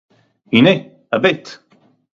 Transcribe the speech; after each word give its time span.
הנה, 0.53 0.69
הבט! 1.13 1.45